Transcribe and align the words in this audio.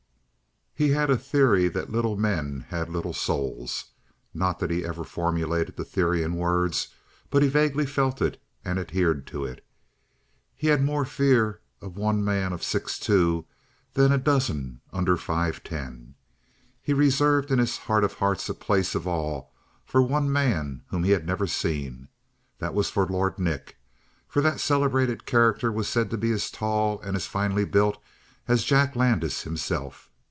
He 0.73 0.89
had 0.89 1.11
a 1.11 1.17
theory 1.17 1.67
that 1.67 1.91
little 1.91 2.17
men 2.17 2.65
had 2.69 2.89
little 2.89 3.13
souls. 3.13 3.91
Not 4.33 4.57
that 4.57 4.71
he 4.71 4.83
ever 4.83 5.03
formulated 5.03 5.75
the 5.75 5.85
theory 5.85 6.23
in 6.23 6.33
words, 6.37 6.87
but 7.29 7.43
he 7.43 7.49
vaguely 7.49 7.85
felt 7.85 8.19
it 8.19 8.41
and 8.65 8.79
adhered 8.79 9.27
to 9.27 9.45
it. 9.45 9.63
He 10.55 10.67
had 10.69 10.81
more 10.83 11.05
fear 11.05 11.59
of 11.83 11.97
one 11.97 12.25
man 12.25 12.51
of 12.51 12.63
six 12.63 12.97
two 12.97 13.45
than 13.93 14.11
a 14.11 14.17
dozen 14.17 14.81
under 14.91 15.17
five 15.17 15.63
ten. 15.63 16.15
He 16.81 16.93
reserved 16.95 17.51
in 17.51 17.59
his 17.59 17.77
heart 17.77 18.03
of 18.03 18.13
hearts 18.15 18.49
a 18.49 18.53
place 18.55 18.95
of 18.95 19.05
awe 19.07 19.45
for 19.85 20.01
one 20.01 20.31
man 20.31 20.81
whom 20.87 21.03
he 21.03 21.11
had 21.11 21.27
never 21.27 21.45
seen. 21.45 22.07
That 22.57 22.73
was 22.73 22.89
for 22.89 23.05
Lord 23.05 23.37
Nick, 23.37 23.77
for 24.27 24.41
that 24.41 24.59
celebrated 24.59 25.27
character 25.27 25.71
was 25.71 25.87
said 25.87 26.09
to 26.09 26.17
be 26.17 26.31
as 26.31 26.49
tall 26.49 26.99
and 27.01 27.15
as 27.15 27.27
finely 27.27 27.65
built 27.65 27.99
as 28.47 28.63
Jack 28.63 28.95
Landis 28.95 29.43
himself. 29.43 30.07